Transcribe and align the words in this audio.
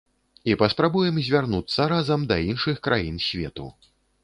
І 0.51 0.53
паспрабуем 0.61 1.19
звярнуцца 1.27 1.87
разам 1.93 2.25
да 2.33 2.41
іншых 2.49 2.83
краін 2.89 3.23
свету. 3.29 3.71